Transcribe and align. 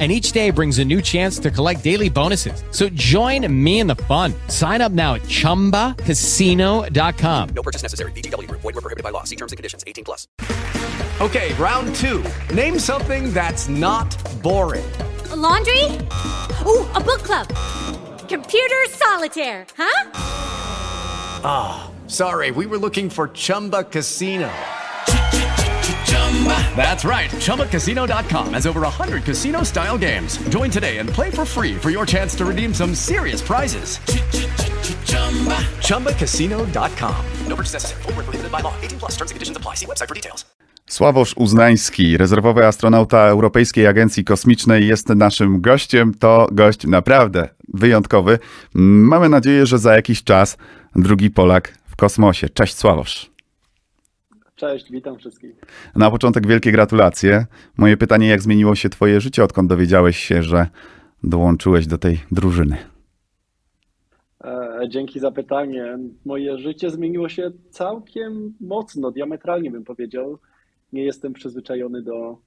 And 0.00 0.10
each 0.10 0.32
day 0.32 0.50
brings 0.50 0.80
a 0.80 0.84
new 0.84 1.00
chance 1.00 1.38
to 1.38 1.52
collect 1.52 1.84
daily 1.84 2.08
bonuses. 2.10 2.64
So 2.72 2.88
join 2.88 3.46
me 3.64 3.78
in 3.78 3.86
the 3.86 3.94
fun. 3.94 4.34
Sign 4.48 4.80
up 4.80 4.90
now 4.90 5.14
at 5.14 5.22
chumbacasino.com. 5.22 7.48
No 7.54 7.62
purchase 7.62 7.82
necessary. 7.82 8.10
VGW 8.10 8.48
Group. 8.48 8.62
Void 8.62 8.74
were 8.74 8.80
prohibited 8.80 9.04
by 9.04 9.10
law. 9.10 9.22
See 9.22 9.36
terms 9.36 9.52
and 9.52 9.56
conditions. 9.56 9.84
18 9.86 10.04
plus. 10.04 10.26
Okay, 11.20 11.54
round 11.54 11.94
two. 11.94 12.24
Name 12.52 12.76
something 12.76 13.32
that's 13.32 13.68
not 13.68 14.10
boring. 14.42 14.84
A 15.30 15.36
laundry? 15.36 15.84
Ooh, 16.66 16.84
a 16.92 17.00
book 17.00 17.22
club. 17.22 17.46
Computer 18.28 18.84
solitaire, 18.88 19.64
huh? 19.76 20.10
Ah, 21.44 21.88
sorry, 22.08 22.50
we 22.50 22.66
were 22.66 22.78
looking 22.78 23.08
for 23.08 23.28
Chumba 23.28 23.84
Casino. 23.84 24.50
That's 26.76 27.04
right. 27.04 27.30
ChumbaCasino.com 27.30 28.54
has 28.54 28.66
over 28.66 28.80
100 28.80 29.24
casino 29.24 29.62
style 29.62 29.96
games. 29.96 30.36
Join 30.48 30.70
today 30.70 30.98
and 30.98 31.08
play 31.08 31.30
for 31.30 31.44
free 31.46 31.74
for 31.74 31.90
your 31.90 32.04
chance 32.04 32.34
to 32.36 32.44
redeem 32.44 32.74
some 32.74 32.94
serious 32.94 33.40
prizes. 33.40 33.98
ChumbaCasino.com. 35.88 37.24
No 37.48 37.56
purchase 37.56 37.72
necessary. 37.72 38.02
Void 38.02 38.16
were 38.16 38.24
prohibited 38.24 38.52
by 38.52 38.60
law. 38.60 38.74
18 38.82 38.98
plus. 38.98 39.12
Terms 39.12 39.30
and 39.30 39.36
conditions 39.36 39.56
apply. 39.56 39.76
See 39.76 39.86
website 39.86 40.08
for 40.08 40.14
details. 40.14 40.44
Sławosz 40.90 41.34
Uznański, 41.36 42.16
rezerwowy 42.16 42.66
astronauta 42.66 43.18
Europejskiej 43.18 43.86
Agencji 43.86 44.24
Kosmicznej, 44.24 44.86
jest 44.86 45.08
naszym 45.08 45.60
gościem. 45.60 46.14
To 46.14 46.48
gość 46.52 46.86
naprawdę 46.86 47.48
wyjątkowy. 47.74 48.38
Mamy 48.74 49.28
nadzieję, 49.28 49.66
że 49.66 49.78
za 49.78 49.94
jakiś 49.94 50.24
czas 50.24 50.56
drugi 50.96 51.30
Polak 51.30 51.78
w 51.86 51.96
kosmosie. 51.96 52.48
Cześć 52.48 52.76
Sławosz. 52.76 53.33
Cześć, 54.64 54.90
witam 54.90 55.18
wszystkich. 55.18 55.54
Na 55.96 56.10
początek 56.10 56.46
wielkie 56.46 56.72
gratulacje. 56.72 57.46
Moje 57.76 57.96
pytanie, 57.96 58.28
jak 58.28 58.42
zmieniło 58.42 58.74
się 58.74 58.88
twoje 58.88 59.20
życie, 59.20 59.44
odkąd 59.44 59.68
dowiedziałeś 59.68 60.16
się, 60.16 60.42
że 60.42 60.66
dołączyłeś 61.22 61.86
do 61.86 61.98
tej 61.98 62.20
drużyny? 62.32 62.76
E, 64.44 64.80
dzięki 64.88 65.20
za 65.20 65.30
pytanie. 65.30 65.98
Moje 66.24 66.58
życie 66.58 66.90
zmieniło 66.90 67.28
się 67.28 67.50
całkiem 67.70 68.54
mocno, 68.60 69.10
diametralnie 69.10 69.70
bym 69.70 69.84
powiedział. 69.84 70.38
Nie 70.92 71.04
jestem 71.04 71.32
przyzwyczajony 71.32 72.02
do, 72.02 72.38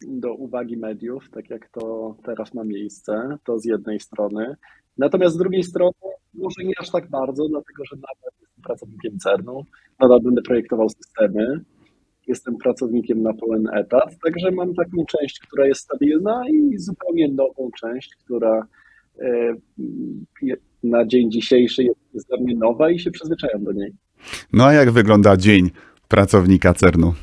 do 0.00 0.34
uwagi 0.34 0.76
mediów, 0.76 1.30
tak 1.30 1.50
jak 1.50 1.68
to 1.68 2.16
teraz 2.24 2.54
ma 2.54 2.64
miejsce. 2.64 3.38
To 3.44 3.58
z 3.58 3.64
jednej 3.64 4.00
strony. 4.00 4.56
Natomiast 4.96 5.34
z 5.34 5.38
drugiej 5.38 5.62
strony, 5.62 5.92
może 6.34 6.64
nie 6.64 6.74
aż 6.78 6.90
tak 6.90 7.10
bardzo, 7.10 7.48
dlatego 7.48 7.84
że 7.84 7.96
jestem 7.96 8.47
pracownikiem 8.68 9.18
CERN-u, 9.18 9.64
nadal 10.00 10.20
będę 10.20 10.42
projektował 10.42 10.88
systemy. 10.88 11.60
Jestem 12.26 12.56
pracownikiem 12.56 13.22
na 13.22 13.34
pełen 13.34 13.68
etat, 13.74 14.18
także 14.24 14.50
mam 14.50 14.74
taką 14.74 15.04
część, 15.06 15.40
która 15.40 15.66
jest 15.66 15.80
stabilna 15.80 16.42
i 16.48 16.78
zupełnie 16.78 17.28
nową 17.28 17.70
część, 17.80 18.16
która 18.24 18.66
e, 19.20 19.54
na 20.82 21.06
dzień 21.06 21.30
dzisiejszy 21.30 21.82
jest, 21.82 22.00
jest 22.14 22.28
dla 22.28 22.38
mnie 22.40 22.56
nowa 22.56 22.90
i 22.90 22.98
się 22.98 23.10
przyzwyczajam 23.10 23.64
do 23.64 23.72
niej. 23.72 23.92
No 24.52 24.64
a 24.64 24.72
jak 24.72 24.90
wygląda 24.90 25.36
dzień 25.36 25.70
pracownika 26.08 26.74
CERN-u? 26.74 27.14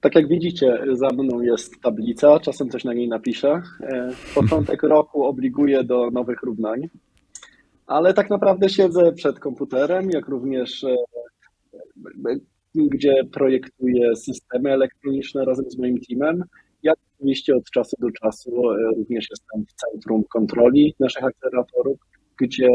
Tak 0.00 0.14
jak 0.14 0.28
widzicie, 0.28 0.78
za 0.92 1.08
mną 1.08 1.40
jest 1.40 1.80
tablica, 1.80 2.40
czasem 2.40 2.70
coś 2.70 2.84
na 2.84 2.92
niej 2.94 3.08
napiszę. 3.08 3.62
E, 3.80 4.12
Początek 4.34 4.82
roku 4.96 5.24
obliguje 5.24 5.84
do 5.84 6.10
nowych 6.10 6.42
równań, 6.42 6.88
ale 7.86 8.14
tak 8.14 8.30
naprawdę 8.30 8.68
siedzę 8.68 9.12
przed 9.12 9.38
komputerem, 9.38 10.10
jak 10.10 10.28
również 10.28 10.84
e, 10.84 10.96
e, 12.30 12.36
gdzie 12.74 13.14
projektuję 13.32 14.16
systemy 14.16 14.72
elektroniczne 14.72 15.44
razem 15.44 15.70
z 15.70 15.78
moim 15.78 15.98
teamem. 16.08 16.44
Jak 16.82 16.96
oczywiście 17.16 17.56
od 17.56 17.70
czasu 17.70 17.96
do 18.00 18.10
czasu 18.10 18.70
e, 18.70 18.76
również 18.96 19.26
jestem 19.30 19.64
w 19.66 19.72
centrum 19.72 20.24
kontroli 20.24 20.94
naszych 21.00 21.24
akceleratorów, 21.24 21.98
gdzie 22.40 22.68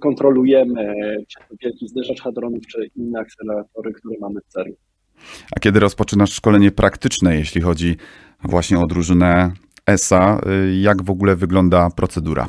kontrolujemy 0.00 0.94
czy 1.28 1.38
to 1.48 1.54
wielki 1.62 1.88
zderzacz 1.88 2.20
hadronów, 2.20 2.66
czy 2.66 2.90
inne 2.96 3.20
akceleratory, 3.20 3.92
które 3.92 4.16
mamy 4.20 4.40
w 4.40 4.52
CERN. 4.52 4.72
A 5.56 5.60
kiedy 5.60 5.80
rozpoczynasz 5.80 6.32
szkolenie 6.32 6.70
praktyczne, 6.70 7.36
jeśli 7.36 7.60
chodzi 7.60 7.96
właśnie 8.44 8.78
o 8.78 8.86
drużynę 8.86 9.52
ESA, 9.86 10.40
y, 10.68 10.76
jak 10.76 11.02
w 11.02 11.10
ogóle 11.10 11.36
wygląda 11.36 11.90
procedura? 11.90 12.48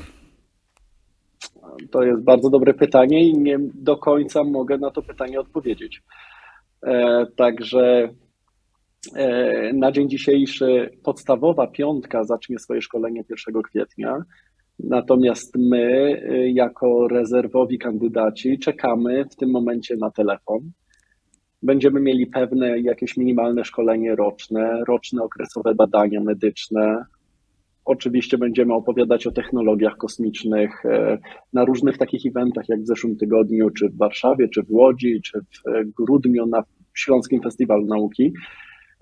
To 1.91 2.03
jest 2.03 2.23
bardzo 2.23 2.49
dobre 2.49 2.73
pytanie 2.73 3.23
i 3.23 3.37
nie 3.37 3.57
do 3.73 3.97
końca 3.97 4.43
mogę 4.43 4.77
na 4.77 4.91
to 4.91 5.01
pytanie 5.01 5.39
odpowiedzieć. 5.39 6.01
E, 6.83 7.25
także 7.35 8.09
e, 9.15 9.73
na 9.73 9.91
dzień 9.91 10.09
dzisiejszy 10.09 10.89
podstawowa 11.03 11.67
piątka 11.67 12.23
zacznie 12.23 12.59
swoje 12.59 12.81
szkolenie 12.81 13.23
1 13.29 13.61
kwietnia. 13.61 14.17
Natomiast 14.79 15.55
my, 15.57 16.21
e, 16.29 16.49
jako 16.49 17.07
rezerwowi 17.07 17.77
kandydaci, 17.77 18.59
czekamy 18.59 19.25
w 19.31 19.35
tym 19.35 19.51
momencie 19.51 19.95
na 19.97 20.11
telefon. 20.11 20.71
Będziemy 21.63 21.99
mieli 21.99 22.27
pewne 22.27 22.79
jakieś 22.79 23.17
minimalne 23.17 23.65
szkolenie 23.65 24.15
roczne, 24.15 24.83
roczne 24.87 25.23
okresowe 25.23 25.75
badania 25.75 26.21
medyczne, 26.21 27.05
Oczywiście 27.91 28.37
będziemy 28.37 28.73
opowiadać 28.73 29.27
o 29.27 29.31
technologiach 29.31 29.97
kosmicznych 29.97 30.85
e, 30.85 31.17
na 31.53 31.65
różnych 31.65 31.97
takich 31.97 32.25
eventach, 32.25 32.69
jak 32.69 32.81
w 32.81 32.87
zeszłym 32.87 33.15
tygodniu, 33.17 33.69
czy 33.69 33.89
w 33.89 33.97
Warszawie, 33.97 34.47
czy 34.49 34.63
w 34.63 34.71
Łodzi, 34.71 35.21
czy 35.21 35.39
w 35.39 35.67
e, 35.67 35.83
grudniu 35.97 36.45
na 36.45 36.63
Śląskim 36.93 37.41
Festiwalu 37.41 37.85
Nauki. 37.85 38.33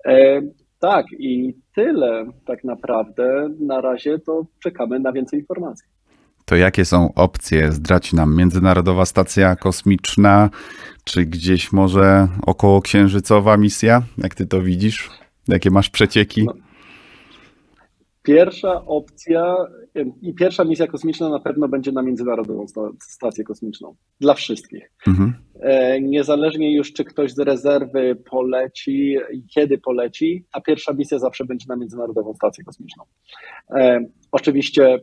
E, 0.06 0.42
Tak, 0.80 1.06
i 1.18 1.54
tyle 1.74 2.26
tak 2.46 2.64
naprawdę. 2.64 3.48
Na 3.60 3.80
razie 3.80 4.18
to 4.18 4.46
czekamy 4.62 5.00
na 5.00 5.12
więcej 5.12 5.40
informacji. 5.40 5.86
To 6.44 6.56
jakie 6.56 6.84
są 6.84 7.14
opcje? 7.14 7.72
Zdrać 7.72 8.12
nam 8.12 8.36
Międzynarodowa 8.36 9.04
Stacja 9.04 9.56
Kosmiczna, 9.56 10.50
czy 11.04 11.24
gdzieś 11.24 11.72
może 11.72 12.28
około 12.46 12.82
księżycowa 12.82 13.56
misja? 13.56 14.02
Jak 14.18 14.34
ty 14.34 14.46
to 14.46 14.62
widzisz? 14.62 15.10
Jakie 15.48 15.70
masz 15.70 15.90
przecieki? 15.90 16.44
No. 16.44 16.52
Pierwsza 18.22 18.84
opcja 18.86 19.56
i 20.22 20.34
pierwsza 20.34 20.64
misja 20.64 20.86
kosmiczna 20.86 21.28
na 21.28 21.40
pewno 21.40 21.68
będzie 21.68 21.92
na 21.92 22.02
Międzynarodową 22.02 22.68
sta- 22.68 22.90
Stację 23.00 23.44
Kosmiczną. 23.44 23.94
Dla 24.20 24.34
wszystkich. 24.34 24.92
Mhm. 25.06 25.34
E, 25.60 26.00
Niezależnie 26.00 26.74
już, 26.76 26.92
czy 26.92 27.04
ktoś 27.04 27.32
z 27.32 27.38
rezerwy 27.38 28.16
poleci 28.30 29.16
i 29.32 29.46
kiedy 29.54 29.78
poleci, 29.78 30.44
ta 30.52 30.60
pierwsza 30.60 30.92
misja 30.92 31.18
zawsze 31.18 31.44
będzie 31.44 31.66
na 31.68 31.76
Międzynarodową 31.76 32.34
Stację 32.34 32.64
Kosmiczną. 32.64 33.04
E, 33.70 34.00
Oczywiście 34.32 34.98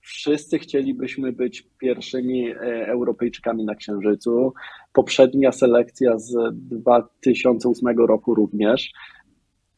wszyscy 0.00 0.58
chcielibyśmy 0.58 1.32
być 1.32 1.68
pierwszymi 1.80 2.48
e, 2.50 2.56
Europejczykami 2.86 3.64
na 3.64 3.74
Księżycu. 3.74 4.52
Poprzednia 4.92 5.52
selekcja 5.52 6.18
z 6.18 6.34
2008 6.54 7.98
roku 7.98 8.34
również. 8.34 8.92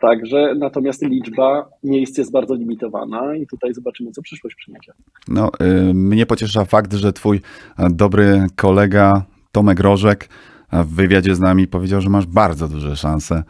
Także 0.04 0.54
natomiast 0.58 1.02
liczba 1.02 1.68
miejsc 1.84 2.18
jest 2.18 2.32
bardzo 2.32 2.54
limitowana 2.54 3.36
i 3.36 3.46
tutaj 3.46 3.74
zobaczymy, 3.74 4.10
co 4.10 4.22
przyszłość 4.22 4.56
przyniesie. 4.56 4.92
No, 5.28 5.50
y, 5.90 5.94
mnie 5.94 6.26
pociesza 6.26 6.64
fakt, 6.64 6.92
że 6.92 7.12
twój 7.12 7.40
e, 7.78 7.90
dobry 7.90 8.46
kolega 8.56 9.22
Tomek 9.52 9.80
Rożek 9.80 10.28
e, 10.72 10.84
w 10.84 10.88
wywiadzie 10.88 11.34
z 11.34 11.40
nami 11.40 11.66
powiedział, 11.66 12.00
że 12.00 12.10
masz 12.10 12.26
bardzo 12.26 12.68
duże 12.68 12.96
szanse, 12.96 13.42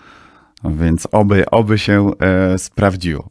więc 0.64 1.08
oby, 1.12 1.50
oby 1.50 1.78
się 1.78 2.10
e, 2.20 2.58
sprawdziło. 2.58 3.28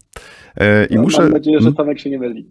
E, 0.58 0.86
I 0.86 0.96
No, 0.96 1.02
muszę. 1.02 1.22
Mam 1.22 1.32
nadzieję, 1.32 1.58
że 1.60 1.64
Mm, 1.68 1.76
Tomek 1.76 2.00
się 2.00 2.10
nie 2.10 2.20
myli. 2.20 2.48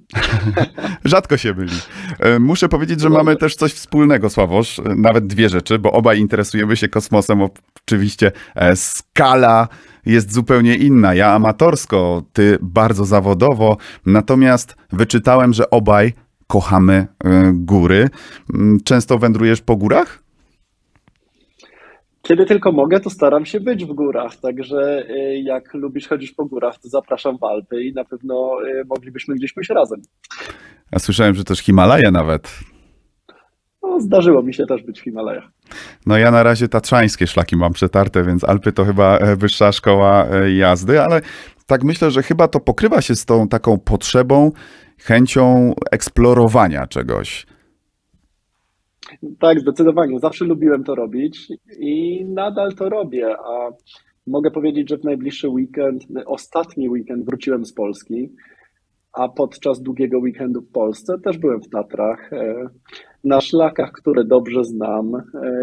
Rzadko 1.05 1.37
się 1.37 1.55
myli. 1.55 1.73
E, 2.19 2.39
Muszę 2.39 2.69
powiedzieć, 2.69 3.01
że 3.01 3.11
mamy 3.11 3.37
też 3.37 3.55
coś 3.57 3.73
wspólnego, 3.73 4.31
Sławosz. 4.31 4.79
E, 4.79 4.83
Nawet 4.97 5.27
dwie 5.27 5.49
rzeczy, 5.49 5.79
bo 5.79 5.93
obaj 5.93 6.19
interesujemy 6.21 6.77
się 6.77 6.89
kosmosem. 6.89 7.39
Oczywiście 7.87 8.33
skala 8.75 9.69
jest 10.07 10.33
zupełnie 10.35 10.77
inna. 10.77 11.15
Ja 11.15 11.33
amatorsko, 11.33 12.23
ty 12.33 12.59
bardzo 12.63 13.05
zawodowo. 13.05 13.77
Natomiast 14.07 14.77
wyczytałem, 14.93 15.53
że 15.53 15.71
obaj 15.71 16.13
kochamy 16.47 17.07
góry. 17.53 18.09
Mm, 18.55 18.79
Często 18.85 19.19
wędrujesz 19.19 19.61
po 19.61 19.77
górach? 19.77 20.22
Kiedy 22.23 22.47
tylko 22.47 22.73
mogę, 22.73 23.01
to 23.01 23.11
staram 23.11 23.47
się 23.47 23.61
być 23.61 23.85
w 23.85 23.93
górach, 23.93 24.37
także 24.37 25.11
y, 25.11 25.41
jak 25.41 25.75
lubisz 25.75 26.09
chodzić 26.09 26.33
po 26.33 26.45
górach, 26.45 26.79
to 26.79 26.89
zapraszam 26.89 27.39
w 27.39 27.45
Alpy 27.45 27.83
i 27.83 27.93
na 27.93 28.05
pewno 28.05 28.57
y, 28.67 28.85
moglibyśmy 28.89 29.35
gdzieś 29.35 29.53
pójść 29.53 29.71
razem. 29.71 30.03
Ja 30.93 30.99
słyszałem, 30.99 31.35
że 31.35 31.45
też 31.45 31.59
Himalaje 31.59 32.11
nawet. 32.11 32.59
No, 33.83 33.93
No, 33.93 34.01
zdarzyło 34.01 34.43
mi 34.43 34.55
się 34.55 34.67
też 34.67 34.83
być 34.83 35.01
w 35.01 35.05
Himalajach. 35.05 35.45
No 36.07 36.19
ja 36.19 36.31
na 36.31 36.43
razie 36.43 36.69
tatrzańskie 36.69 37.27
szlaki 37.27 37.57
mam 37.57 37.73
przetarte, 37.73 38.25
więc 38.25 38.45
Alpy 38.45 38.73
to 38.73 38.85
chyba 38.85 39.19
e, 39.19 39.37
wyższa 39.37 39.73
szkoła 39.73 40.27
e, 40.27 40.53
jazdy, 40.53 41.03
ale 41.03 41.21
tak 41.67 41.85
myślę, 41.85 42.11
że 42.11 42.23
chyba 42.23 42.49
to 42.49 42.61
pokrywa 42.61 43.01
się 43.01 43.17
z 43.17 43.25
tą 43.25 43.49
taką 43.49 43.79
potrzebą, 43.79 44.53
chęcią 44.99 45.75
eksplorowania 45.91 46.87
czegoś. 46.87 47.47
Tak, 49.39 49.61
zdecydowanie. 49.61 50.19
Zawsze 50.19 50.45
lubiłem 50.45 50.85
to 50.85 50.95
robić 50.95 51.49
i 51.79 52.25
nadal 52.25 52.75
to 52.75 52.89
robię. 52.89 53.37
A 53.39 53.71
mogę 54.27 54.51
powiedzieć, 54.51 54.91
że 54.91 54.99
w 54.99 55.05
najbliższy 55.05 55.49
weekend, 55.49 56.05
ostatni 56.27 56.89
weekend 56.89 57.25
wróciłem 57.25 57.65
z 57.65 57.73
Polski, 57.73 58.33
a 59.13 59.29
podczas 59.29 59.83
długiego 59.83 60.19
weekendu 60.19 60.61
w 60.61 60.73
Polsce 60.73 61.19
też 61.25 61.39
byłem 61.39 61.63
w 61.63 61.69
Tatrach, 61.69 62.33
e, 62.33 62.69
na 63.25 63.41
szlakach, 63.41 63.93
które 63.93 64.25
dobrze 64.25 64.65
znam. 64.65 65.15
E, 65.15 65.23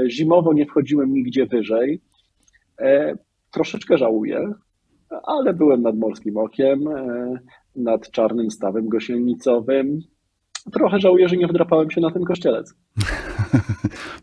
zimowo 0.10 0.54
nie 0.54 0.66
wchodziłem 0.66 1.14
nigdzie 1.14 1.46
wyżej. 1.46 2.02
E, 2.82 3.14
troszeczkę 3.52 3.98
żałuję, 3.98 4.54
ale 5.24 5.54
byłem 5.54 5.82
nad 5.82 5.98
Morskim 5.98 6.38
Okiem, 6.38 6.80
nad 7.76 8.12
Czarnym 8.12 8.52
Stawem 8.52 8.90
Gosielnicowym. 8.90 10.00
Trochę 10.74 11.00
żałuję, 11.00 11.30
że 11.30 11.38
nie 11.38 11.48
wdrapałem 11.48 11.92
się 11.92 12.02
na 12.02 12.12
ten 12.12 12.24
kościelec. 12.24 12.74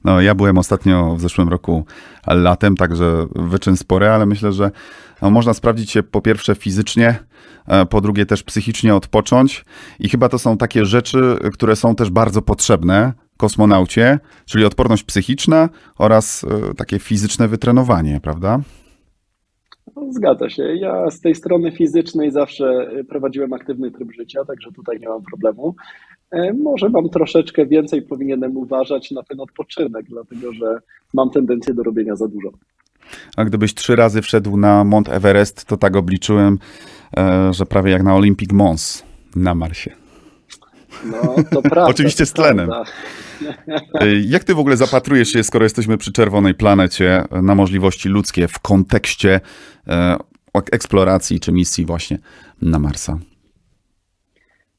No, 0.07 0.21
ja 0.21 0.35
byłem 0.35 0.59
ostatnio 0.59 1.17
w 1.17 1.21
zeszłym 1.21 1.49
roku 1.49 1.85
latem, 2.27 2.77
także 2.77 3.27
wyczyn 3.35 3.77
spory, 3.77 4.09
ale 4.09 4.27
myślę, 4.27 4.53
że 4.53 4.71
no, 5.23 5.31
można 5.31 5.55
sprawdzić 5.55 5.91
się 5.91 6.03
po 6.03 6.21
pierwsze 6.21 6.55
fizycznie, 6.55 7.15
e, 7.67 7.87
po 7.87 8.01
drugie 8.01 8.27
też 8.27 8.43
psychicznie 8.43 8.95
odpocząć 8.95 9.65
i 9.99 10.09
chyba 10.09 10.29
to 10.29 10.39
są 10.39 10.57
takie 10.57 10.85
rzeczy, 10.85 11.37
które 11.53 11.77
są 11.77 11.95
też 11.95 12.11
bardzo 12.11 12.43
potrzebne 12.43 13.13
kosmonaucie, 13.37 14.19
czyli 14.45 14.65
odporność 14.65 15.03
psychiczna 15.03 15.69
oraz 15.99 16.45
e, 16.45 16.75
takie 16.75 16.99
fizyczne 16.99 17.49
wytrenowanie, 17.49 18.21
prawda? 18.23 18.61
Zgadza 20.11 20.51
się. 20.51 20.63
Ja 20.63 21.11
z 21.11 21.21
tej 21.21 21.35
strony 21.35 21.73
fizycznej 21.73 22.31
zawsze 22.31 22.91
prowadziłem 23.09 23.53
aktywny 23.53 23.91
tryb 23.91 24.13
życia, 24.13 24.45
także 24.45 24.73
tutaj 24.73 25.01
nie 25.01 25.09
mam 25.09 25.23
problemu. 25.23 25.75
E, 26.31 26.53
może 26.53 26.89
mam 26.89 27.09
troszeczkę 27.09 27.67
więcej 27.67 28.03
powinienem 28.03 28.57
uważać 28.57 29.11
na 29.11 29.23
ten 29.23 29.41
odpoczynek, 29.41 30.07
dlatego 30.09 30.53
że 30.53 30.79
mam 31.15 31.31
tendencję 31.31 31.75
do 31.75 31.83
robienia 31.83 32.17
za 32.17 32.29
dużo. 32.29 32.51
A 33.37 33.45
gdybyś 33.45 33.75
trzy 33.75 33.97
razy 33.97 34.23
wszedł 34.23 34.57
na 34.57 34.85
Mont 34.85 35.09
Everest, 35.09 35.65
to 35.65 35.77
tak 35.77 35.97
obliczyłem, 35.97 36.59
e, 37.17 37.53
że 37.55 37.67
prawie 37.67 37.93
jak 37.93 38.03
na 38.03 38.15
Olympic 38.15 38.53
Mons 38.53 39.03
na 39.37 39.55
Marsie. 39.55 39.91
No, 41.05 41.35
to 41.51 41.63
prawda. 41.73 41.87
Oczywiście 41.87 42.27
z 42.27 42.33
tlenem. 42.33 42.71
E, 43.95 44.15
jak 44.27 44.45
ty 44.45 44.55
w 44.55 44.59
ogóle 44.59 44.77
zapatrujesz 44.77 45.29
się, 45.29 45.45
skoro 45.45 45.65
jesteśmy 45.65 45.99
przy 45.99 46.13
czerwonej 46.13 46.55
planecie, 46.55 47.25
na 47.43 47.55
możliwości 47.55 48.09
ludzkie 48.09 48.49
w 48.49 48.59
kontekście 48.59 49.41
eksploracji 50.73 51.41
czy 51.41 51.53
misji 51.53 51.85
właśnie 51.85 52.19
na 52.63 52.79
Marsa? 52.79 53.19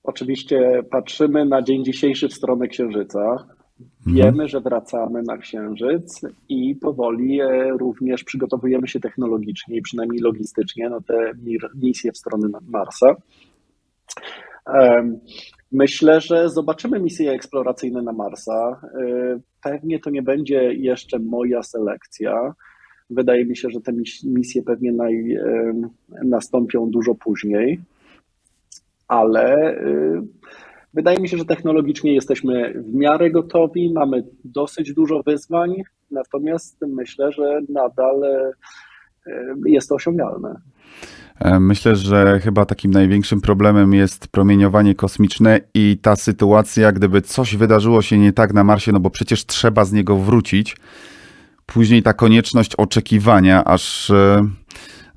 Oczywiście 0.07 0.83
patrzymy 0.91 1.45
na 1.45 1.61
dzień 1.61 1.85
dzisiejszy 1.85 2.27
w 2.27 2.33
stronę 2.33 2.67
Księżyca. 2.67 3.47
Wiemy, 4.05 4.29
mhm. 4.29 4.47
że 4.47 4.61
wracamy 4.61 5.21
na 5.21 5.37
Księżyc 5.37 6.21
i 6.49 6.75
powoli 6.75 7.41
e, 7.41 7.69
również 7.79 8.23
przygotowujemy 8.23 8.87
się 8.87 8.99
technologicznie 8.99 9.81
przynajmniej 9.81 10.21
logistycznie 10.21 10.89
na 10.89 11.01
te 11.01 11.31
misje 11.75 12.11
w 12.11 12.17
stronę 12.17 12.47
Marsa. 12.67 13.15
Myślę, 15.71 16.21
że 16.21 16.49
zobaczymy 16.49 16.99
misje 16.99 17.31
eksploracyjne 17.31 18.01
na 18.01 18.11
Marsa. 18.11 18.81
E, 19.01 19.39
pewnie 19.63 19.99
to 19.99 20.09
nie 20.09 20.21
będzie 20.21 20.73
jeszcze 20.73 21.19
moja 21.19 21.63
selekcja. 21.63 22.53
Wydaje 23.09 23.45
mi 23.45 23.57
się, 23.57 23.69
że 23.69 23.81
te 23.81 23.93
misje 24.23 24.63
pewnie 24.63 24.91
naj, 24.91 25.37
nastąpią 26.23 26.89
dużo 26.89 27.15
później 27.15 27.79
ale 29.07 29.77
y, 29.81 30.21
wydaje 30.93 31.19
mi 31.19 31.29
się, 31.29 31.37
że 31.37 31.45
technologicznie 31.45 32.13
jesteśmy 32.13 32.73
w 32.73 32.93
miarę 32.93 33.31
gotowi, 33.31 33.93
mamy 33.93 34.23
dosyć 34.43 34.93
dużo 34.93 35.23
wyzwań, 35.23 35.75
natomiast 36.11 36.77
myślę, 36.87 37.31
że 37.31 37.59
nadal 37.69 38.23
y, 38.23 39.33
jest 39.65 39.89
to 39.89 39.95
osiągalne. 39.95 40.55
E, 41.39 41.59
myślę, 41.59 41.95
że 41.95 42.39
chyba 42.43 42.65
takim 42.65 42.91
największym 42.91 43.41
problemem 43.41 43.93
jest 43.93 44.27
promieniowanie 44.27 44.95
kosmiczne 44.95 45.59
i 45.73 45.97
ta 46.01 46.15
sytuacja, 46.15 46.91
gdyby 46.91 47.21
coś 47.21 47.55
wydarzyło 47.55 48.01
się 48.01 48.17
nie 48.17 48.33
tak 48.33 48.53
na 48.53 48.63
Marsie, 48.63 48.91
no 48.91 48.99
bo 48.99 49.09
przecież 49.09 49.45
trzeba 49.45 49.85
z 49.85 49.93
niego 49.93 50.17
wrócić. 50.17 50.77
Później 51.65 52.03
ta 52.03 52.13
konieczność 52.13 52.75
oczekiwania, 52.75 53.63
aż 53.63 54.09
e, 54.09 54.47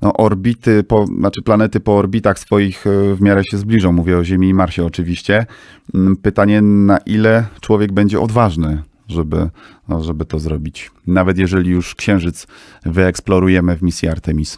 no, 0.01 0.13
orbity, 0.13 0.83
po, 0.83 1.05
znaczy 1.05 1.41
planety 1.41 1.79
po 1.79 1.97
orbitach 1.97 2.39
swoich 2.39 2.87
e, 2.87 3.15
w 3.15 3.21
miarę 3.21 3.43
się 3.43 3.57
zbliżą. 3.57 3.91
Mówię 3.91 4.17
o 4.17 4.23
Ziemi 4.23 4.49
i 4.49 4.53
Marsie 4.53 4.85
oczywiście. 4.85 5.45
Mm, 5.93 6.17
pytanie, 6.17 6.61
na 6.61 6.97
ile 6.97 7.45
człowiek 7.61 7.91
będzie 7.91 8.19
odważny, 8.19 8.83
żeby, 9.07 9.49
no, 9.89 10.03
żeby 10.03 10.25
to 10.25 10.39
zrobić. 10.39 10.91
Nawet 11.07 11.37
jeżeli 11.37 11.69
już 11.69 11.95
Księżyc 11.95 12.47
wyeksplorujemy 12.85 13.77
w 13.77 13.81
misji 13.81 14.07
Artemis. 14.07 14.57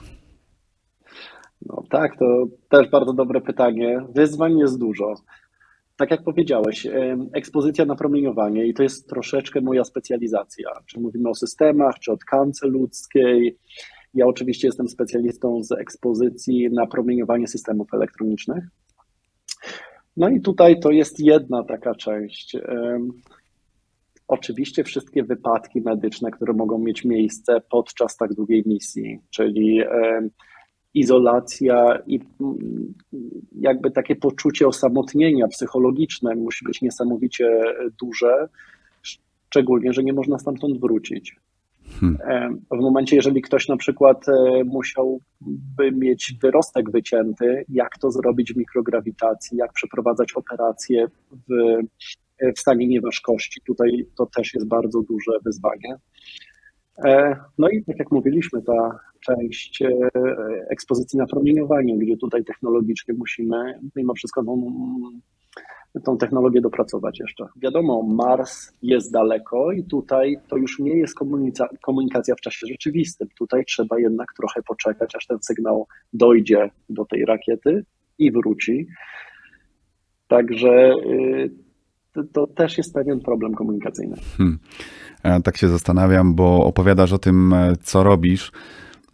No 1.65 1.83
tak, 1.89 2.17
to 2.19 2.45
też 2.69 2.89
bardzo 2.89 3.13
dobre 3.13 3.41
pytanie. 3.41 4.05
Wyzwań 4.15 4.57
jest 4.57 4.79
dużo. 4.79 5.15
Tak 5.97 6.11
jak 6.11 6.23
powiedziałeś, 6.23 6.87
ekspozycja 7.33 7.85
na 7.85 7.95
promieniowanie 7.95 8.67
i 8.67 8.73
to 8.73 8.83
jest 8.83 9.09
troszeczkę 9.09 9.61
moja 9.61 9.83
specjalizacja. 9.83 10.69
Czy 10.85 10.99
mówimy 10.99 11.29
o 11.29 11.35
systemach, 11.35 11.99
czy 11.99 12.11
o 12.11 12.17
tkance 12.17 12.67
ludzkiej, 12.67 13.57
ja 14.13 14.25
oczywiście 14.25 14.67
jestem 14.67 14.87
specjalistą 14.87 15.63
z 15.63 15.71
ekspozycji 15.71 16.69
na 16.71 16.87
promieniowanie 16.87 17.47
systemów 17.47 17.93
elektronicznych. 17.93 18.63
No 20.17 20.29
i 20.29 20.41
tutaj 20.41 20.79
to 20.79 20.91
jest 20.91 21.19
jedna 21.19 21.63
taka 21.63 21.95
część. 21.95 22.57
Oczywiście 24.27 24.83
wszystkie 24.83 25.23
wypadki 25.23 25.81
medyczne, 25.81 26.31
które 26.31 26.53
mogą 26.53 26.77
mieć 26.77 27.05
miejsce 27.05 27.61
podczas 27.69 28.17
tak 28.17 28.33
długiej 28.33 28.63
misji, 28.65 29.19
czyli 29.29 29.81
izolacja 30.93 31.99
i 32.07 32.19
mm, 32.41 32.93
jakby 33.51 33.91
takie 33.91 34.15
poczucie 34.15 34.67
osamotnienia 34.67 35.47
psychologiczne 35.47 36.35
musi 36.35 36.65
być 36.65 36.81
niesamowicie 36.81 37.49
duże, 38.01 38.49
szczególnie, 39.01 39.93
że 39.93 40.03
nie 40.03 40.13
można 40.13 40.39
stamtąd 40.39 40.79
wrócić. 40.79 41.35
Hmm. 41.99 42.61
W 42.71 42.81
momencie, 42.81 43.15
jeżeli 43.15 43.41
ktoś 43.41 43.67
na 43.67 43.77
przykład 43.77 44.29
e, 44.29 44.63
musiałby 44.63 45.91
mieć 45.91 46.33
wyrostek 46.41 46.91
wycięty, 46.91 47.65
jak 47.69 47.97
to 47.97 48.11
zrobić 48.11 48.53
w 48.53 48.57
mikrograwitacji, 48.57 49.57
jak 49.57 49.73
przeprowadzać 49.73 50.33
operację 50.33 51.07
w, 51.31 51.77
w 52.55 52.59
stanie 52.59 52.87
nieważkości, 52.87 53.61
tutaj 53.65 54.05
to 54.17 54.25
też 54.25 54.53
jest 54.53 54.67
bardzo 54.67 55.01
duże 55.01 55.31
wyzwanie. 55.45 55.95
E, 56.97 57.35
no 57.57 57.69
i 57.69 57.83
tak 57.83 57.99
jak 57.99 58.11
mówiliśmy, 58.11 58.61
ta 58.61 58.99
część 59.19 59.81
e, 59.81 59.89
ekspozycji 60.69 61.19
na 61.19 61.25
promieniowanie, 61.25 61.97
gdzie 61.97 62.17
tutaj 62.17 62.43
technologicznie 62.43 63.13
musimy 63.13 63.79
mimo 63.95 64.13
wszystko 64.13 64.43
no, 64.43 64.57
tą 65.99 66.17
technologię 66.17 66.61
dopracować 66.61 67.19
jeszcze. 67.19 67.45
Wiadomo, 67.55 68.03
Mars 68.03 68.73
jest 68.81 69.11
daleko 69.11 69.71
i 69.71 69.83
tutaj 69.83 70.37
to 70.47 70.57
już 70.57 70.79
nie 70.79 70.97
jest 70.97 71.15
komunikacja, 71.15 71.77
komunikacja 71.81 72.35
w 72.35 72.41
czasie 72.41 72.67
rzeczywistym. 72.67 73.27
Tutaj 73.37 73.65
trzeba 73.65 73.99
jednak 73.99 74.33
trochę 74.37 74.61
poczekać, 74.61 75.15
aż 75.15 75.27
ten 75.27 75.37
sygnał 75.41 75.87
dojdzie 76.13 76.69
do 76.89 77.05
tej 77.05 77.25
rakiety 77.25 77.85
i 78.19 78.31
wróci. 78.31 78.87
Także 80.27 80.93
y, 81.05 81.49
to, 82.13 82.23
to 82.33 82.47
też 82.47 82.77
jest 82.77 82.93
pewien 82.93 83.19
problem 83.19 83.55
komunikacyjny. 83.55 84.15
Hmm. 84.37 84.59
tak 85.43 85.57
się 85.57 85.67
zastanawiam, 85.67 86.35
bo 86.35 86.65
opowiadasz 86.65 87.13
o 87.13 87.17
tym, 87.17 87.53
e, 87.53 87.73
co 87.83 88.03
robisz. 88.03 88.51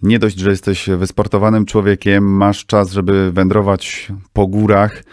Nie 0.01 0.19
dość, 0.19 0.37
że 0.37 0.49
jesteś 0.49 0.89
wysportowanym 0.89 1.65
człowiekiem, 1.65 2.23
masz 2.23 2.65
czas, 2.65 2.91
żeby 2.91 3.31
wędrować 3.31 4.11
po 4.33 4.47
górach 4.47 5.03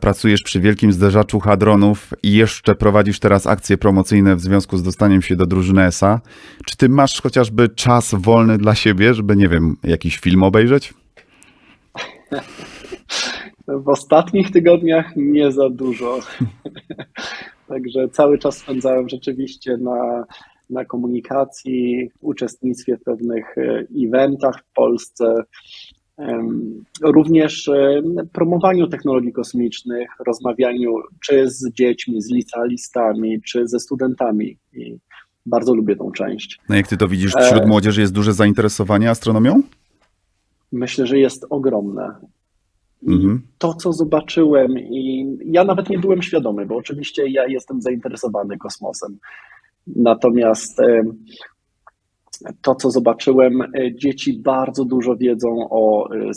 pracujesz 0.00 0.42
przy 0.42 0.60
wielkim 0.60 0.92
zderzaczu 0.92 1.40
hadronów 1.40 2.14
i 2.22 2.32
jeszcze 2.32 2.74
prowadzisz 2.74 3.20
teraz 3.20 3.46
akcje 3.46 3.78
promocyjne 3.78 4.36
w 4.36 4.40
związku 4.40 4.76
z 4.76 4.82
dostaniem 4.82 5.22
się 5.22 5.36
do 5.36 5.46
drużyny 5.46 5.84
ESA. 5.84 6.20
Czy 6.66 6.76
ty 6.76 6.88
masz 6.88 7.22
chociażby 7.22 7.68
czas 7.68 8.14
wolny 8.14 8.58
dla 8.58 8.74
siebie, 8.74 9.14
żeby, 9.14 9.36
nie 9.36 9.48
wiem, 9.48 9.76
jakiś 9.84 10.18
film 10.18 10.42
obejrzeć? 10.42 10.94
W 13.68 13.88
ostatnich 13.88 14.50
tygodniach 14.50 15.12
nie 15.16 15.52
za 15.52 15.70
dużo. 15.70 16.18
Także 17.68 18.08
cały 18.08 18.38
czas 18.38 18.56
spędzałem 18.56 19.08
rzeczywiście 19.08 19.76
na, 19.76 20.24
na 20.70 20.84
komunikacji, 20.84 22.10
uczestnictwie 22.20 22.96
w 22.96 23.02
pewnych 23.02 23.58
e, 23.58 23.86
eventach 24.06 24.64
w 24.70 24.74
Polsce. 24.74 25.34
Również 27.02 27.70
promowaniu 28.32 28.86
technologii 28.86 29.32
kosmicznych, 29.32 30.08
rozmawianiu 30.26 30.94
czy 31.24 31.50
z 31.50 31.72
dziećmi, 31.72 32.22
z 32.22 32.30
licealistami, 32.30 33.42
czy 33.42 33.68
ze 33.68 33.80
studentami. 33.80 34.56
I 34.74 34.98
bardzo 35.46 35.74
lubię 35.74 35.96
tą 35.96 36.12
część. 36.12 36.60
No 36.68 36.76
jak 36.76 36.88
ty 36.88 36.96
to 36.96 37.08
widzisz, 37.08 37.32
wśród 37.32 37.62
E. 37.62 37.66
młodzieży 37.66 38.00
jest 38.00 38.12
duże 38.12 38.32
zainteresowanie 38.32 39.10
astronomią? 39.10 39.62
Myślę, 40.72 41.06
że 41.06 41.18
jest 41.18 41.46
ogromne. 41.50 42.14
Mhm. 43.06 43.42
to, 43.58 43.74
co 43.74 43.92
zobaczyłem, 43.92 44.78
i 44.78 45.26
ja 45.44 45.64
nawet 45.64 45.88
nie 45.88 45.98
byłem 45.98 46.22
świadomy, 46.22 46.66
bo 46.66 46.76
oczywiście 46.76 47.28
ja 47.28 47.46
jestem 47.46 47.82
zainteresowany 47.82 48.58
kosmosem. 48.58 49.18
Natomiast 49.86 50.80
to, 52.62 52.74
co 52.74 52.90
zobaczyłem, 52.90 53.62
e, 53.62 53.94
dzieci 53.94 54.42
bardzo 54.42 54.84
dużo 54.84 55.16
wiedzą 55.16 55.68
o 55.70 56.14
e, 56.14 56.30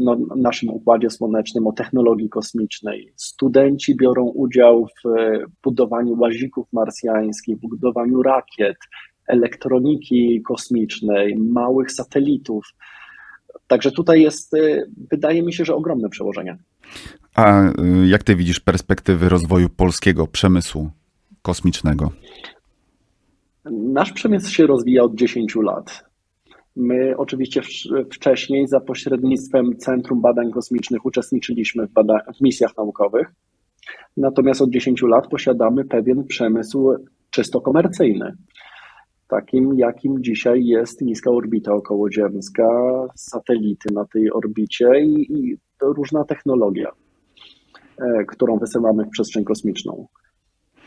no, 0.00 0.16
naszym 0.36 0.68
układzie 0.68 1.10
słonecznym, 1.10 1.66
o 1.66 1.72
technologii 1.72 2.28
kosmicznej. 2.28 3.12
Studenci 3.16 3.96
biorą 3.96 4.24
udział 4.24 4.86
w 4.86 5.06
e, 5.06 5.44
budowaniu 5.62 6.20
łazików 6.20 6.66
marsjańskich, 6.72 7.56
budowaniu 7.60 8.22
rakiet, 8.22 8.76
elektroniki 9.26 10.42
kosmicznej, 10.42 11.36
małych 11.36 11.92
satelitów. 11.92 12.64
Także 13.66 13.90
tutaj 13.90 14.22
jest, 14.22 14.52
wydaje 15.10 15.42
mi 15.42 15.52
się, 15.52 15.64
że 15.64 15.74
ogromne 15.74 16.08
przełożenie. 16.08 16.58
A 17.34 17.62
jak 18.04 18.22
ty 18.22 18.36
widzisz 18.36 18.60
perspektywy 18.60 19.28
rozwoju 19.28 19.68
polskiego 19.68 20.26
przemysłu 20.26 20.90
kosmicznego? 21.42 22.12
Nasz 23.70 24.12
przemysł 24.12 24.54
się 24.54 24.66
rozwija 24.66 25.02
od 25.02 25.14
10 25.14 25.54
lat. 25.54 26.04
My 26.76 27.14
oczywiście 27.16 27.60
wcześniej 28.12 28.68
za 28.68 28.80
pośrednictwem 28.80 29.76
Centrum 29.76 30.20
Badań 30.20 30.50
Kosmicznych 30.50 31.06
uczestniczyliśmy 31.06 31.86
w, 31.86 31.90
w 32.38 32.40
misjach 32.40 32.76
naukowych, 32.76 33.32
natomiast 34.16 34.62
od 34.62 34.70
10 34.70 35.02
lat 35.02 35.28
posiadamy 35.28 35.84
pewien 35.84 36.24
przemysł 36.24 36.94
czysto 37.30 37.60
komercyjny, 37.60 38.36
takim 39.28 39.78
jakim 39.78 40.22
dzisiaj 40.22 40.64
jest 40.64 41.00
niska 41.00 41.30
orbita 41.30 41.72
okołoziemska, 41.72 42.68
satelity 43.16 43.94
na 43.94 44.04
tej 44.04 44.32
orbicie 44.32 45.00
i, 45.00 45.32
i 45.32 45.56
różna 45.82 46.24
technologia, 46.24 46.90
e, 47.98 48.24
którą 48.24 48.58
wysyłamy 48.58 49.04
w 49.04 49.10
przestrzeń 49.10 49.44
kosmiczną. 49.44 50.06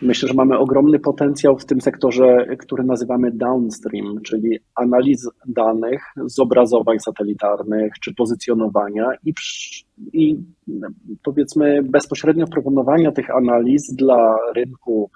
Myślę, 0.02 0.28
że 0.28 0.34
mamy 0.34 0.58
ogromny 0.58 1.00
potencjał 1.00 1.58
w 1.58 1.66
tym 1.66 1.82
sektorze, 1.82 2.46
który 2.60 2.84
nazywamy 2.84 3.32
downstream, 3.32 4.22
czyli 4.24 4.60
analiz 4.76 5.30
danych 5.48 6.04
z 6.26 6.40
obrazowań 6.40 7.00
satelitarnych 7.00 7.94
czy 8.02 8.14
pozycjonowania 8.14 9.08
i, 9.26 9.34
i 10.14 10.38
powiedzmy 11.24 11.84
bezpośrednio 11.84 12.48
proponowania 12.48 13.12
tych 13.12 13.30
analiz 13.30 13.94
dla 13.94 14.38
rynku 14.56 15.12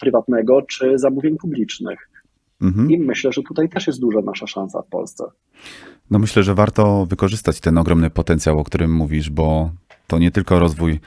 prywatnego 0.00 0.62
czy 0.62 0.98
zamówień 0.98 1.36
publicznych. 1.36 2.10
Mhm. 2.62 2.90
I 2.90 2.98
myślę, 2.98 3.32
że 3.32 3.42
tutaj 3.42 3.68
też 3.68 3.86
jest 3.86 4.00
duża 4.00 4.20
nasza 4.20 4.46
szansa 4.46 4.82
w 4.82 4.88
Polsce. 4.88 5.24
No 6.10 6.18
myślę, 6.18 6.42
że 6.42 6.54
warto 6.54 7.06
wykorzystać 7.06 7.60
ten 7.60 7.78
ogromny 7.78 8.10
potencjał, 8.10 8.58
o 8.58 8.64
którym 8.64 8.94
mówisz, 8.94 9.30
bo 9.30 9.70
to 10.06 10.18
nie 10.18 10.30
tylko 10.30 10.58
rozwój 10.58 11.00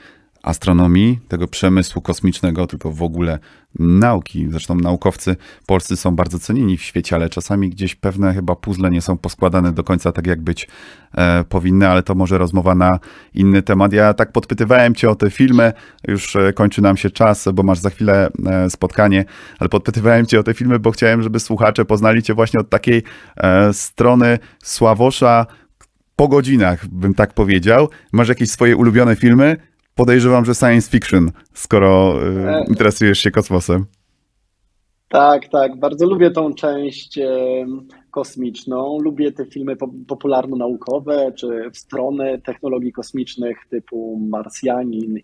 astronomii, 0.44 1.20
tego 1.28 1.48
przemysłu 1.48 2.02
kosmicznego, 2.02 2.68
tylko 2.68 2.92
w 2.92 3.04
ogóle 3.04 3.40
nauki. 3.80 4.48
Zresztą 4.50 4.76
naukowcy 4.76 5.36
polscy 5.66 5.98
są 5.98 6.16
bardzo 6.16 6.40
cenieni 6.40 6.78
w 6.78 6.82
świecie, 6.82 7.16
ale 7.16 7.30
czasami 7.30 7.70
gdzieś 7.70 7.96
pewne 7.96 8.34
chyba 8.34 8.56
puzzle 8.56 8.90
nie 8.90 9.02
są 9.02 9.18
poskładane 9.18 9.72
do 9.72 9.84
końca 9.84 10.12
tak, 10.12 10.28
jak 10.28 10.42
być 10.42 10.68
e, 11.18 11.44
powinny, 11.44 11.88
ale 11.88 12.04
to 12.04 12.16
może 12.16 12.38
rozmowa 12.38 12.76
na 12.76 13.00
inny 13.34 13.62
temat. 13.62 13.94
Ja 13.94 14.14
tak 14.14 14.32
podpytywałem 14.32 14.96
cię 14.96 15.10
o 15.10 15.16
te 15.16 15.30
filmy, 15.30 15.74
już 16.08 16.36
e, 16.36 16.54
kończy 16.54 16.82
nam 16.82 16.98
się 16.98 17.10
czas, 17.10 17.48
bo 17.54 17.64
masz 17.64 17.80
za 17.80 17.90
chwilę 17.90 18.30
e, 18.46 18.70
spotkanie, 18.70 19.26
ale 19.60 19.70
podpytywałem 19.70 20.26
cię 20.26 20.40
o 20.40 20.44
te 20.44 20.54
filmy, 20.54 20.80
bo 20.80 20.92
chciałem, 20.92 21.24
żeby 21.24 21.40
słuchacze 21.40 21.86
poznali 21.86 22.24
cię 22.24 22.34
właśnie 22.34 22.60
od 22.60 22.70
takiej 22.70 23.04
e, 23.38 23.74
strony 23.74 24.40
Sławosza 24.64 25.46
po 26.16 26.28
godzinach, 26.28 26.88
bym 26.88 27.14
tak 27.14 27.34
powiedział. 27.34 27.90
Masz 28.12 28.30
jakieś 28.30 28.52
swoje 28.52 28.78
ulubione 28.78 29.16
filmy? 29.16 29.58
Podejrzewam, 30.06 30.46
że 30.46 30.56
science 30.56 30.90
fiction, 30.92 31.32
skoro 31.54 32.20
e, 32.24 32.50
E. 32.58 32.66
interesujesz 32.70 33.20
się 33.20 33.32
kosmosem. 33.32 33.86
Tak, 35.10 35.48
tak. 35.50 35.80
Bardzo 35.80 36.06
lubię 36.06 36.32
tą 36.32 36.54
część 36.54 37.18
em, 37.18 37.88
kosmiczną. 38.12 38.98
Lubię 39.00 39.32
te 39.32 39.46
filmy 39.46 39.76
po- 39.76 39.92
popularno-naukowe, 40.08 41.32
czy 41.36 41.70
w 41.74 41.78
stronę 41.78 42.40
technologii 42.46 42.92
kosmicznych 42.92 43.58
typu 43.70 44.20
Marsjanin, 44.30 45.18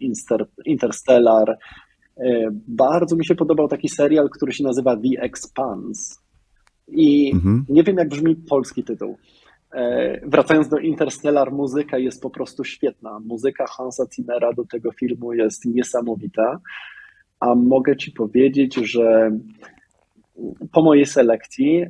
Interstellar. 0.65 1.57
E, 2.17 2.49
Bardzo 2.67 3.15
mi 3.15 3.25
się 3.25 3.35
podobał 3.35 3.67
taki 3.67 3.89
serial, 3.89 4.29
który 4.29 4.51
się 4.53 4.63
nazywa 4.63 4.95
The 4.97 5.21
Expanse. 5.21 6.15
I 6.87 7.31
Mhm. 7.33 7.65
nie 7.69 7.83
wiem, 7.83 7.97
jak 7.97 8.09
brzmi 8.09 8.35
polski 8.35 8.83
tytuł. 8.83 9.17
E, 9.77 10.19
Wracając 10.23 10.67
do 10.69 10.77
Interstellar, 10.77 11.51
muzyka 11.51 11.97
jest 11.97 12.21
po 12.21 12.29
prostu 12.29 12.63
świetna. 12.63 13.19
Muzyka 13.19 13.65
Hansa 13.67 14.05
Zimmera 14.15 14.53
do 14.53 14.65
tego 14.65 14.91
filmu 14.91 15.33
jest 15.33 15.65
niesamowita. 15.65 16.59
A 17.39 17.55
mogę 17.55 17.97
ci 17.97 18.11
powiedzieć, 18.11 18.75
że 18.75 19.31
po 20.71 20.81
mojej 20.83 21.05
selekcji, 21.05 21.85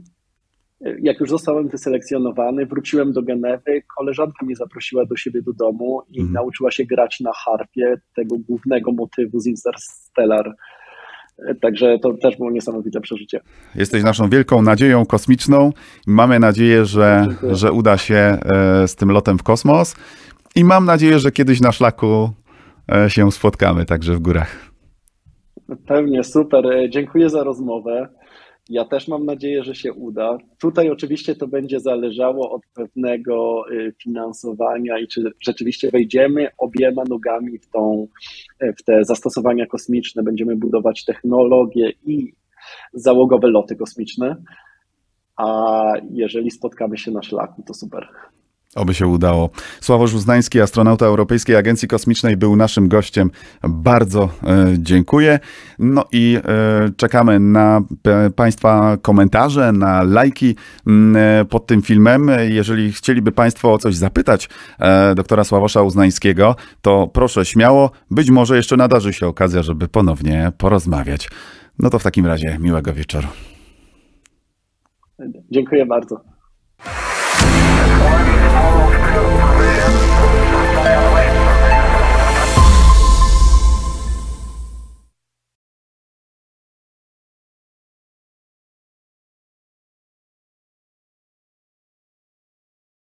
jak 1.02 1.20
już 1.20 1.30
zostałem 1.30 1.68
wyselekcjonowany, 1.68 2.66
wróciłem 2.66 3.12
do 3.14 3.22
Genewy, 3.22 3.84
koleżanka 3.98 4.46
mnie 4.46 4.56
zaprosiła 4.56 5.06
do 5.06 5.16
siebie 5.16 5.42
do 5.42 5.54
domu 5.54 6.02
i 6.10 6.20
Mhm. 6.20 6.34
nauczyła 6.34 6.72
się 6.72 6.86
grać 6.86 7.20
na 7.20 7.32
harpie 7.34 7.96
tego 8.16 8.36
głównego 8.48 8.92
motywu 8.92 9.40
z 9.40 9.48
Interstellar. 9.48 10.56
Także 11.62 12.00
to 12.00 12.14
też 12.14 12.38
było 12.38 12.52
niesamowite 12.52 13.02
przeżycie. 13.02 13.40
Jesteś 13.76 14.04
naszą 14.04 14.30
wielką 14.30 14.62
nadzieją 14.62 15.06
kosmiczną. 15.06 15.72
Mamy 16.08 16.40
nadzieję, 16.40 16.86
że, 16.86 17.26
Dziękuję. 17.28 17.56
że 17.56 17.72
uda 17.72 17.98
się 17.98 18.16
e, 18.16 18.88
z 18.88 18.96
tym 18.96 19.12
lotem 19.12 19.38
w 19.38 19.44
kosmos. 19.44 19.96
I 20.56 20.64
mam 20.64 20.86
nadzieję, 20.86 21.20
że 21.20 21.32
kiedyś 21.32 21.62
na 21.62 21.72
szlaku 21.72 22.30
e, 22.92 23.10
się 23.10 23.32
spotkamy, 23.32 23.86
także 23.86 24.14
w 24.16 24.20
górach. 24.20 24.72
Pewnie, 25.88 26.24
super. 26.24 26.66
E, 26.72 26.90
Dziękuję 26.90 27.30
za 27.30 27.44
rozmowę. 27.44 28.10
Ja 28.70 28.86
też 28.86 29.08
mam 29.08 29.26
nadzieję, 29.26 29.64
że 29.64 29.76
się 29.76 29.94
uda. 29.94 30.38
Tutaj 30.60 30.90
oczywiście 30.90 31.36
to 31.36 31.48
będzie 31.48 31.80
zależało 31.80 32.52
od 32.52 32.62
pewnego 32.74 33.66
y, 33.72 33.94
finansowania 34.04 35.00
i 35.00 35.08
czy 35.08 35.24
rzeczywiście 35.42 35.92
wejdziemy 35.92 36.48
obiema 36.58 37.04
nogami 37.10 37.60
w, 37.60 37.70
tą, 37.70 38.08
e, 38.60 38.74
w 38.74 38.84
te 38.84 39.04
zastosowania 39.04 39.66
kosmiczne, 39.66 40.24
będziemy 40.24 40.56
budować 40.56 41.06
technologie 41.06 41.92
i 42.06 42.34
załogowe 42.94 43.48
loty 43.48 43.76
kosmiczne. 43.76 44.36
A 45.36 45.84
jeżeli 46.12 46.52
spotkamy 46.52 46.98
się 46.98 47.12
na 47.12 47.24
szlaku, 47.24 47.64
to 47.68 47.74
super. 47.74 48.08
Oby 48.76 48.94
się 48.94 49.08
udało. 49.08 49.50
Sławosz 49.82 50.14
Uznański, 50.14 50.62
astronauta 50.62 51.06
Europejskiej 51.06 51.56
Agencji 51.56 51.88
Kosmicznej, 51.88 52.38
był 52.38 52.56
naszym 52.56 52.88
gościem. 52.88 53.32
Bardzo 53.64 54.24
e, 54.44 54.66
dziękuję. 54.78 55.40
No 55.80 56.06
i 56.12 56.38
e, 56.46 56.90
czekamy 56.98 57.40
na 57.40 57.82
p- 58.02 58.30
Państwa 58.36 58.98
komentarze, 59.02 59.72
na 59.72 60.04
lajki 60.04 60.56
e, 61.16 61.46
pod 61.50 61.68
tym 61.68 61.82
filmem. 61.82 62.32
Jeżeli 62.50 62.92
chcieliby 62.92 63.32
Państwo 63.32 63.74
o 63.74 63.78
coś 63.78 63.96
zapytać 63.96 64.50
e, 64.80 65.16
doktora 65.16 65.44
Sławosza 65.44 65.82
Uznańskiego, 65.82 66.56
to 66.82 67.08
proszę 67.14 67.46
śmiało. 67.46 67.92
Być 68.12 68.30
może 68.30 68.58
jeszcze 68.58 68.78
nadarzy 68.78 69.14
się 69.14 69.28
okazja, 69.28 69.64
żeby 69.64 69.88
ponownie 69.88 70.52
porozmawiać. 70.58 71.30
No 71.80 71.90
to 71.90 72.00
w 72.00 72.04
takim 72.04 72.26
razie 72.26 72.58
miłego 72.62 72.94
wieczoru. 72.94 73.28
Dziękuję 75.52 75.86
bardzo. 75.86 76.37